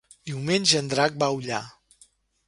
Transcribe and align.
Diumenge 0.27 0.79
en 0.83 0.89
Drac 0.93 1.19
va 1.23 1.27
a 1.33 1.35
Ullà. 1.41 1.59